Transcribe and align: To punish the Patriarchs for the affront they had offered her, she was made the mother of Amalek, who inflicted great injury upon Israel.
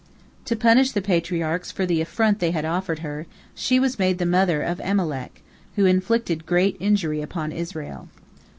To 0.45 0.55
punish 0.55 0.93
the 0.93 0.99
Patriarchs 1.03 1.69
for 1.71 1.85
the 1.85 2.01
affront 2.01 2.39
they 2.39 2.49
had 2.49 2.65
offered 2.65 2.97
her, 3.05 3.27
she 3.53 3.79
was 3.79 3.99
made 3.99 4.17
the 4.17 4.25
mother 4.25 4.63
of 4.63 4.79
Amalek, 4.83 5.43
who 5.75 5.85
inflicted 5.85 6.47
great 6.47 6.75
injury 6.79 7.21
upon 7.21 7.51
Israel. 7.51 8.07